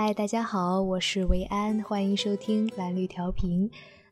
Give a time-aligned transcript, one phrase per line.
[0.00, 3.68] 嗨，大家好，我是维安，欢迎收听蓝绿调频。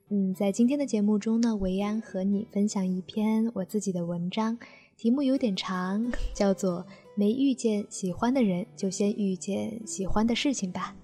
[0.08, 4.58] 嗯，在今天的节目中呢，维安和你分享一篇我自己的文章，
[4.96, 6.80] 题目有点长，叫做
[7.14, 10.96] 《没遇见喜欢的人，就先遇见喜欢的事情吧》。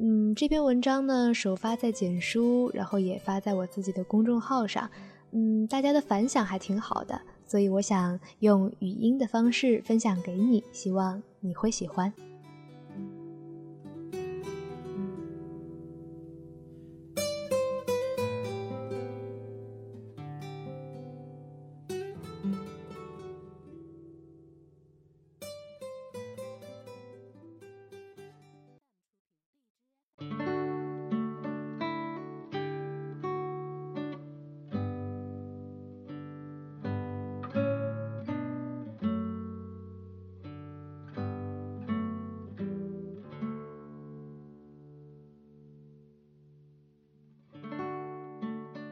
[0.00, 4.88] 嗯，这篇文章呢，首发在简书，然后也发在我自己的公众号上。
[5.32, 12.12] 嗯，大家的反响还挺好的，所以我想用语音的方式分享给你，希望你会喜欢。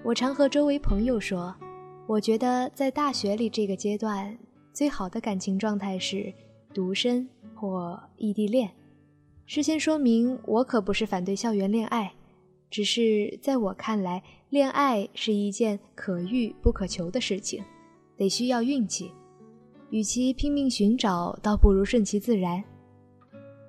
[0.07, 1.53] 我常和周围朋友说，
[2.07, 4.39] 我觉得在大学里这个阶段，
[4.73, 6.33] 最好的感情状态是
[6.73, 8.71] 独身或异地恋。
[9.47, 12.15] 事先说明，我可不是反对校园恋爱，
[12.71, 17.61] 只是在我看来，恋爱是一件可遇不可求的事情，
[18.17, 19.11] 得需要运气。
[19.91, 22.62] 与其拼命寻找，倒不如顺其自然。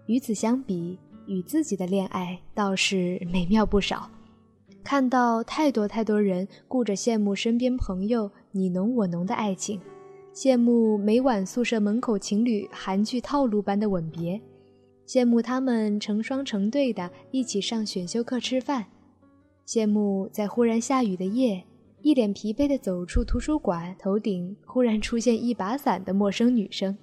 [0.06, 4.08] 与此相比，与自己的恋爱倒是美妙不少。
[4.90, 9.82] 看到太多太多人顾着羡慕身边朋友你侬我侬的爱情，
[10.34, 14.40] 羡慕每晚宿舍门口情侣韩剧套路般的吻别，
[15.06, 18.86] 羡慕他们成双成对的一起上选修课吃饭，
[19.68, 21.62] 羡慕在忽然下雨的夜，
[22.02, 26.98] 一脸疲惫的走出图书馆，头顶忽然出现一把伞的陌生女生，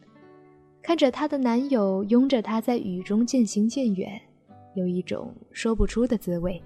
[0.81, 4.19] 看着她的男友拥着她在雨中渐行渐远，
[4.75, 6.59] 有一种说不出的滋味。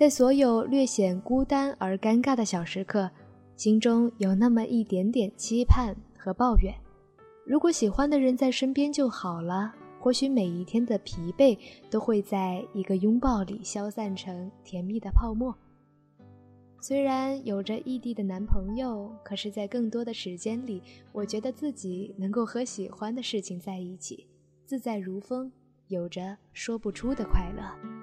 [0.00, 3.10] 在所有略显孤单而尴尬的小时刻，
[3.54, 6.74] 心中有那么一点点期盼和抱怨。
[7.44, 11.58] 如果喜欢的人在身边就好了，或许每一天的疲惫
[11.90, 15.54] 都会在一个拥抱里消散成甜蜜的泡沫。
[16.80, 24.26] 虽然有着异地的男朋友，可是，在更多的时间里，我觉得自己能够和喜欢的事情在一起，
[24.64, 25.52] 自在如风，
[25.88, 27.99] 有着说不出的快乐。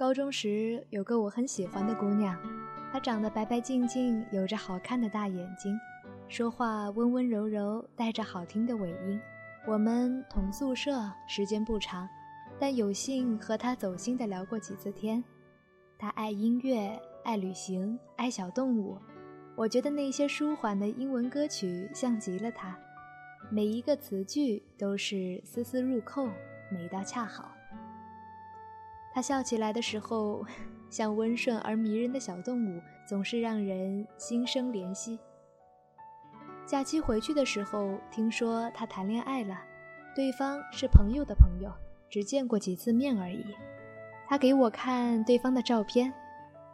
[0.00, 2.34] 高中时有个我很喜欢的姑娘，
[2.90, 5.78] 她长得白白净净，有着好看的大眼睛，
[6.26, 9.20] 说话温温柔柔，带着好听的尾音。
[9.66, 10.90] 我们同宿舍，
[11.28, 12.08] 时间不长，
[12.58, 15.22] 但有幸和她走心的聊过几次天。
[15.98, 18.96] 她爱音乐，爱旅行，爱小动物。
[19.54, 22.74] 我觉得那些舒缓的英文歌曲像极了她，
[23.50, 26.26] 每一个词句都是丝丝入扣，
[26.70, 27.54] 美到恰好。
[29.12, 30.44] 他笑起来的时候，
[30.88, 35.18] 像温顺而迷人的小动物，总是让人心生怜惜。
[36.66, 39.58] 假期回去的时候，听说他谈恋爱了，
[40.14, 41.72] 对方是朋友的朋友，
[42.08, 43.44] 只见过几次面而已。
[44.28, 46.12] 他给我看对方的照片，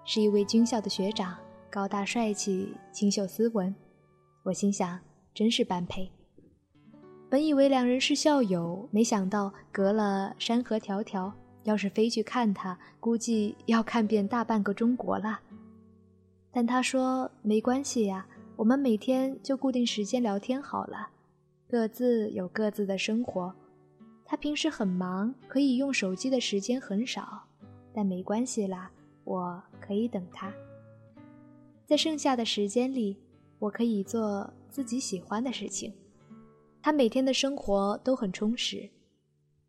[0.05, 1.37] 是一位军校的学长，
[1.71, 3.75] 高大帅气，清秀斯文。
[4.43, 5.01] 我心想，
[5.33, 6.13] 真是般配。
[7.31, 11.33] 本以为两人是校友，没想到隔了山河迢迢。
[11.67, 15.41] 要是飞去看他，估计要看遍大半个中国了。
[16.53, 18.25] 但他说没关系呀，
[18.55, 21.11] 我们每天就固定时间聊天好了，
[21.69, 23.53] 各自有各自的生活。
[24.25, 27.43] 他平时很忙，可以用手机的时间很少，
[27.93, 28.89] 但没关系啦，
[29.25, 30.53] 我可以等他。
[31.85, 33.17] 在剩下的时间里，
[33.59, 35.93] 我可以做自己喜欢的事情。
[36.81, 38.89] 他每天的生活都很充实。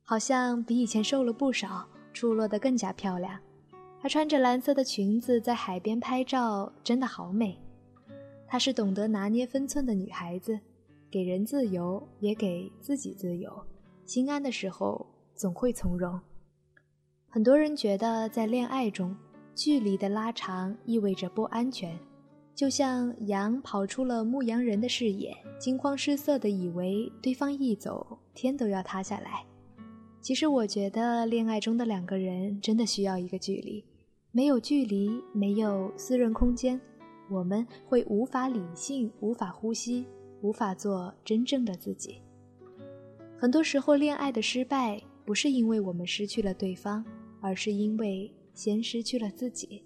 [0.09, 3.37] 好像比以前瘦了不少，出落得更加漂亮。
[3.99, 7.59] 她穿着蓝色的裙子在海边拍照，真的好美。
[8.47, 10.57] 她是懂得拿捏分寸的女孩子，
[11.11, 13.51] 给人自由，也给自己自由。
[14.05, 15.05] 心安的时候，
[15.35, 16.17] 总会从容。
[17.27, 19.13] 很多人觉得在恋爱中，
[19.53, 21.99] 距离的拉长意味着不安全，
[22.55, 29.43] 就像羊跑出了牧羊人的视野，惊慌失色地以为对方一走，天都要塌下来。
[30.21, 33.83] 其实我觉得，恋爱中的两个人真的需要一个距离。
[34.31, 36.79] 没有距离，没有私人空间，
[37.29, 40.05] 我们会无法理性，无法呼吸，
[40.41, 42.21] 无法做真正的自己。
[43.39, 47.03] 很多时候，恋爱的失败不是因为我们失去了对方，
[47.39, 49.83] 而是因为先失去了自己。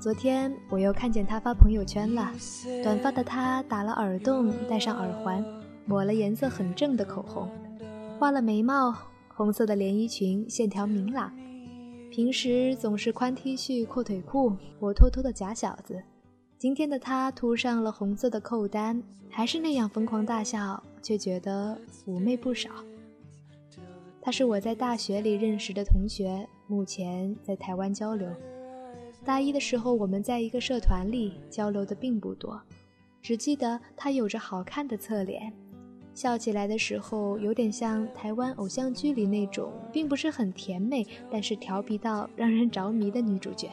[0.00, 2.32] 昨天我又看见他发朋友圈了，
[2.84, 5.44] 短发的他打了耳洞，戴上耳环，
[5.86, 7.50] 抹了颜色很正的口红，
[8.16, 8.94] 画了眉毛，
[9.26, 11.32] 红色的连衣裙线条明朗。
[12.12, 16.00] 平时总是宽 T 恤阔腿裤，活脱脱的假小子。
[16.56, 22.70] 今天的他涂上了红色的扣单，还是那样疯狂大笑，却觉得妩媚不少。
[24.22, 28.28] 他是我在大学里认识的同学，目前在台湾交流。
[29.28, 32.58] 大一的时候，我们在一个社团里交流的并不多，
[33.20, 35.52] 只记得他有着好看的侧脸，
[36.14, 43.68] 笑起来的时候有点像台湾偶像剧里那种并不是很甜美，但是调皮到让人着迷的女主角。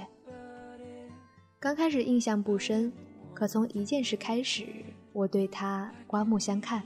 [1.58, 2.92] 刚开始印象不深，
[3.34, 4.66] 可从一件事开始，
[5.14, 6.84] 我对他刮目相看。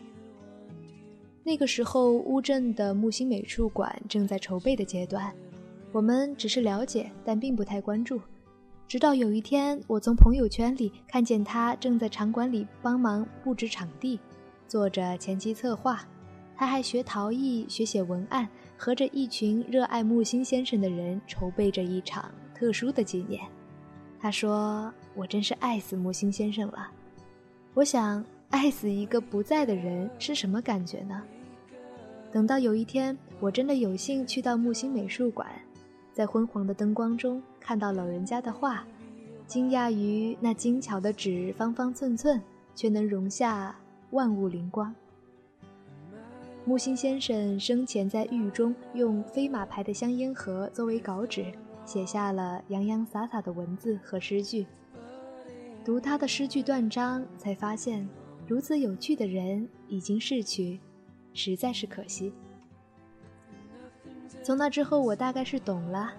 [1.43, 5.33] 那个时候，乌镇的木星美术馆正在筹备的阶段，
[5.91, 8.21] 我们只是了解，但并不太关注。
[8.89, 14.19] 直到有一天，我从朋友圈里看见他正在场馆里帮忙布置场地，
[14.67, 16.03] 做着前期策划。
[16.57, 23.43] 他还学陶艺，学写文案，和着一群热爱木心先生的人筹备着一场特殊的纪念。
[24.19, 26.89] 他说：“我真是爱死木心先生了。”
[27.75, 31.21] 我想，爱死一个不在的人是什么感觉呢？
[32.31, 35.47] 等到有一天，我真的有幸去到木心美术馆。
[36.19, 38.85] 在昏黄的灯光中看到老人家的画，
[39.47, 42.41] 惊讶于那精巧的纸方方寸寸，
[42.75, 43.73] 却能容下
[44.09, 44.93] 万物灵光。
[46.65, 51.53] 木心先生生前在狱中用飞马牌的香烟盒作为稿纸，
[51.85, 54.67] 写下了洋洋洒洒的文字和诗句。
[55.85, 58.05] 读他的诗句断章，才发现
[58.45, 60.81] 如此有趣的人已经逝去，
[61.33, 62.33] 实在是可惜。
[64.41, 66.11] 从那之后，我大概是懂了。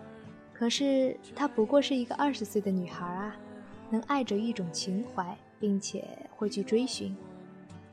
[0.52, 3.36] 可是她不过是一个二十岁的女孩啊，
[3.88, 6.06] 能爱着一种情怀，并且
[6.36, 7.16] 会去追寻。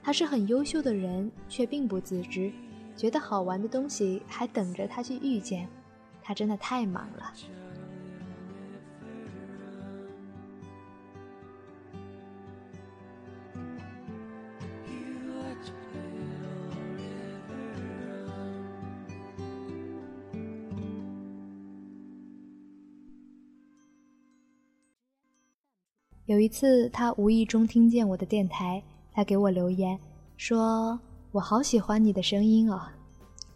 [0.03, 2.51] 她是很优秀的人，却并不自知，
[2.95, 5.67] 觉得好玩的东西还等着她去遇见。
[6.21, 7.33] 她真的太忙了。
[26.27, 29.97] 有一次，他无意中听见我的电台，他给我留言，
[30.35, 30.99] 说
[31.31, 32.81] ：“我好喜欢你的声音哦。”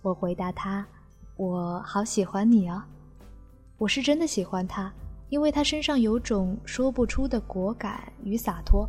[0.01, 0.87] 我回答他
[1.35, 2.81] ：“我好喜欢你哦。”
[3.77, 4.89] 我是真的喜欢他，
[5.27, 8.87] 因为他身上有种说不出的果敢与洒脱。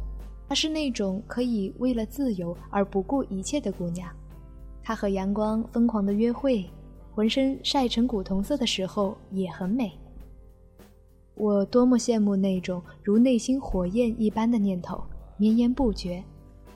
[0.49, 4.09] 她是那种可以为了自由而不顾一切的姑娘。
[4.81, 6.71] 她和阳光疯狂的约会，
[7.13, 9.99] 浑身晒成古铜色的时候也很美。
[11.35, 15.03] 我多么羡慕那种如内心火焰一般的念头，
[15.39, 16.23] 绵延不绝，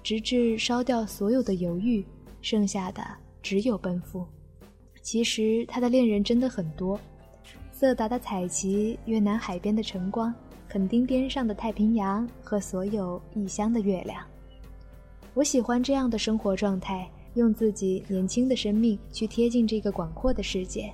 [0.02, 2.04] 直至烧掉所有的犹豫，
[2.40, 3.02] 剩下的
[3.42, 4.26] 只有奔赴。
[5.02, 6.98] 其实他的恋人真的很多：
[7.70, 10.34] 色达的彩旗、越南海边的晨光、
[10.66, 14.24] 垦丁边上的太平洋和所有异乡的月亮。
[15.34, 20.90] 我喜欢这样的生活状态，用自己年轻的生命去贴近这个广阔的世界。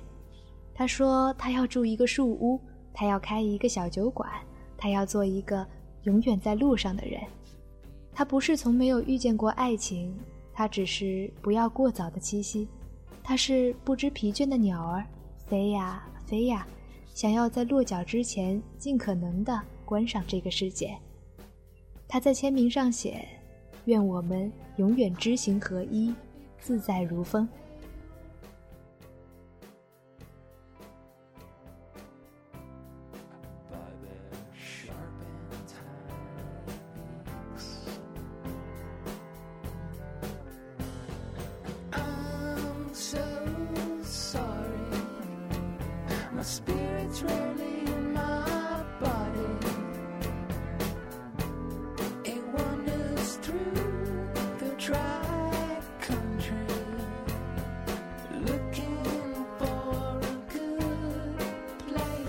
[0.75, 2.59] 他说他要住一个树屋。
[2.93, 4.29] 他要开一个小酒馆，
[4.77, 5.65] 他要做一个
[6.03, 7.19] 永远在路上的人。
[8.13, 10.15] 他不是从没有遇见过爱情，
[10.53, 12.67] 他只是不要过早的栖息。
[13.23, 15.05] 他是不知疲倦的鸟儿，
[15.47, 16.67] 飞呀飞呀，
[17.13, 20.95] 想要在落脚之前尽可能的观赏这个世界。
[22.07, 23.25] 他在签名上写
[23.85, 26.13] ：“愿我们永远知行合一，
[26.59, 27.47] 自在如风。”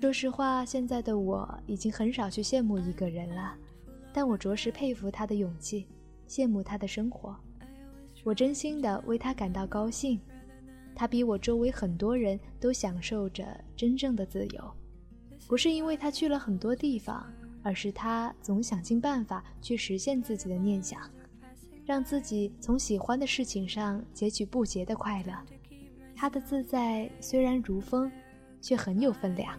[0.00, 3.56] 说实话，现在的我已经很少去羡慕一个人了，
[4.12, 5.86] 但我着实佩服他的勇气，
[6.28, 7.36] 羡慕他的生活。
[8.24, 10.20] 我真心的为他感到高兴，
[10.94, 14.72] 他比我周围很多人都享受着真正的自由，
[15.48, 17.26] 不是因为他去了很多地方，
[17.62, 21.00] 而是他总想尽办法去实现自己的念想，
[21.84, 25.34] 让自己从喜欢的事情上截取不竭的快乐。
[26.20, 28.10] 他的自在虽然如风，
[28.60, 29.56] 却很有分量。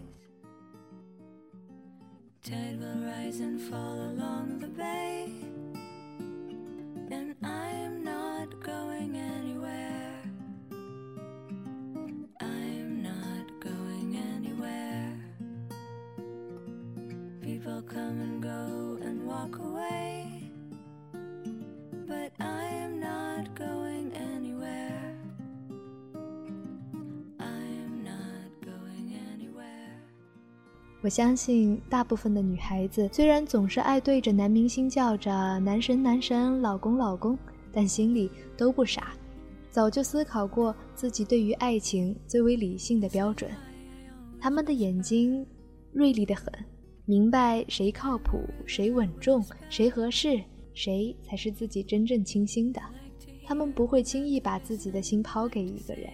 [31.01, 35.31] 我相信，大部分的女孩子虽然总是爱对着男明星叫着
[35.63, 37.39] “男神男神，老公老公”，
[37.71, 39.13] 但心里都不傻，
[39.71, 43.49] 早就思考过自己对于爱情最为理性的标准。
[44.41, 45.45] 他们的眼睛
[45.93, 46.45] 锐利得很，
[47.05, 52.81] 明白谁靠谱、谁稳重、谁合适、谁才是自己真正倾心的。
[53.45, 56.09] 他们不会轻易把自己的心抛给一个人。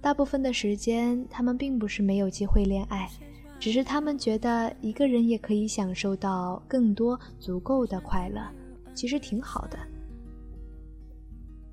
[0.00, 3.08] 大部分的时间，他们并不是没有机会恋爱。
[3.64, 8.46] 只是他们觉得一个人也可以享受到更多足够的快乐，
[8.92, 9.78] 其实挺好的。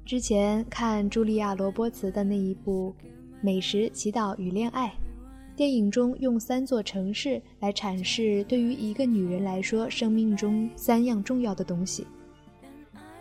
[0.05, 2.95] 之前看茱莉亚·罗伯茨的那一部
[3.41, 4.87] 《美食、祈祷与恋爱》，
[5.53, 12.07] 电影中用三座城市来阐释对于一个女人来说生命中三样重要的东西：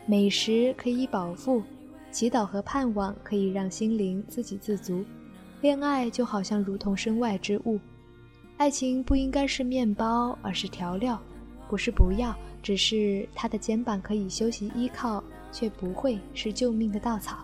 [0.07, 1.61] 美食可以饱腹，
[2.13, 5.05] 祈祷和盼望可以让心灵自给自足，
[5.61, 7.77] 恋爱就好像如同身外之物。
[8.61, 11.19] 爱情不应该是面包，而是调料。
[11.67, 17.39] 不是不要，只是他的肩膀可以休息依靠，却不会是救命的稻草。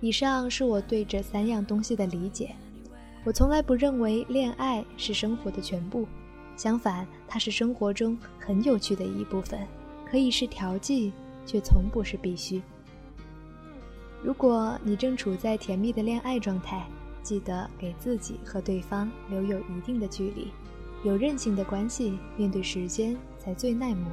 [0.00, 2.54] 以上是我对这三样东西的理解。
[3.24, 6.06] 我从来不认为恋爱是生活的全部，
[6.56, 9.58] 相反，它是生活中很有趣的一部分，
[10.08, 11.12] 可以是调剂，
[11.44, 12.62] 却从不是必须。
[14.22, 16.86] 如果你正处在甜蜜的恋爱状态，
[17.26, 20.52] 记得给自己和对方留有一定的距离，
[21.02, 24.08] 有韧性的关系，面对时间才最耐磨。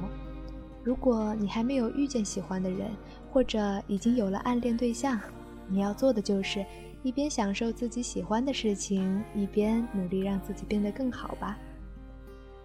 [0.82, 2.90] 如果你还没有遇见喜欢的人，
[3.30, 5.20] 或者已经有了暗恋对象，
[5.68, 6.66] 你要做的就是
[7.04, 11.56] 一边享受自己喜欢的事情，一边努力让自己变得更好吧。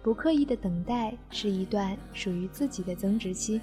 [0.02, 3.60] 不刻意的等待是一段属于自己的增值期。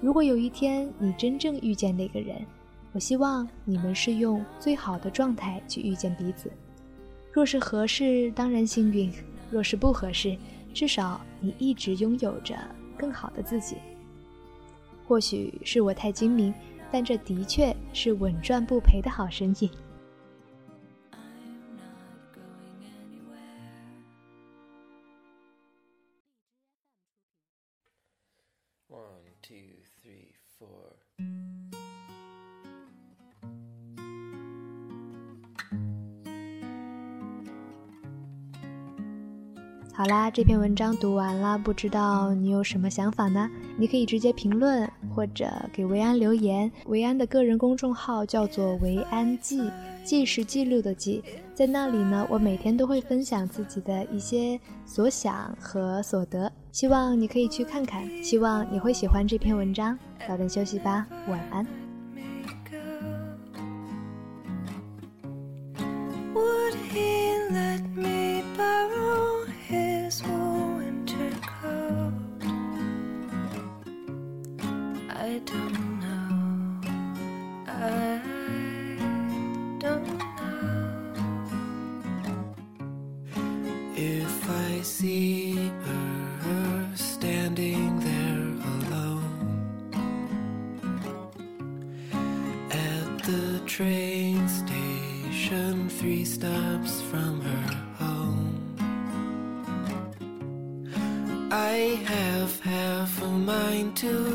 [0.00, 2.46] 如果有一天你真正遇见那个人，
[2.94, 6.48] 我希望你们是用最好的状态去遇见彼此。
[7.32, 9.10] 若是合适，当然幸运；
[9.50, 10.38] 若是不合适，
[10.72, 12.56] 至少你一直拥有着
[12.96, 13.76] 更好的自己。
[15.04, 16.54] 或许是我太精明，
[16.92, 19.68] 但这的确是稳赚不赔的好生意。
[39.96, 43.48] 好啦，这篇文章读完了，不知道你有什么想法呢？
[43.76, 46.70] 你可以直接评论或者给维安留言。
[46.86, 49.70] 维安的个人公众号叫做维安记，
[50.02, 51.22] 记是记录的记，
[51.54, 59.96] 在那里呢，我每天都会分享自己的一些所想和所得，希望你可以去看看，希望你会喜欢这篇文章。
[60.26, 61.64] 早点休息吧，晚安。
[75.34, 75.83] I don't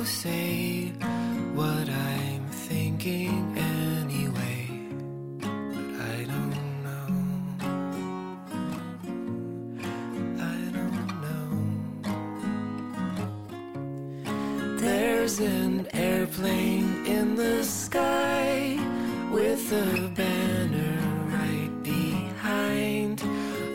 [0.09, 0.91] say
[1.53, 4.67] what I'm thinking anyway,
[5.37, 7.09] but I don't know.
[10.39, 11.49] I don't know.
[14.77, 18.79] There's an airplane in the sky
[19.31, 20.97] with a banner
[21.37, 23.21] right behind.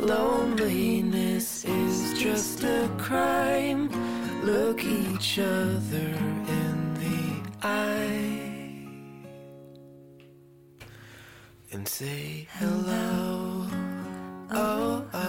[0.01, 3.89] Loneliness is just a crime.
[4.43, 5.84] Look each other
[11.75, 13.67] and say hello.
[14.53, 15.24] Oh, oh,